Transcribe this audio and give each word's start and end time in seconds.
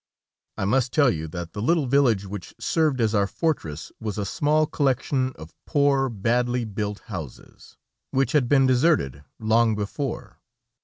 I 0.57 0.65
must 0.65 0.91
tell 0.93 1.11
you, 1.11 1.27
that 1.27 1.53
the 1.53 1.61
little 1.61 1.85
village 1.85 2.25
which 2.25 2.55
served 2.59 2.99
as 2.99 3.13
our 3.13 3.27
fortress 3.27 3.91
was 3.99 4.17
a 4.17 4.25
small 4.25 4.65
collection 4.65 5.31
of 5.35 5.53
poor, 5.67 6.09
badly 6.09 6.65
built 6.65 7.01
houses, 7.01 7.77
which 8.09 8.31
had 8.31 8.49
been 8.49 8.65
deserted 8.65 9.23
long 9.39 9.75
before. 9.75 10.39